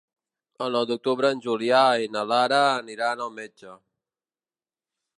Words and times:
El 0.67 0.71
nou 0.77 0.87
d'octubre 0.91 1.31
en 1.35 1.43
Julià 1.47 1.83
i 2.05 2.09
na 2.15 2.25
Lara 2.33 2.65
aniran 2.81 3.25
al 3.27 3.35
metge. 3.39 3.79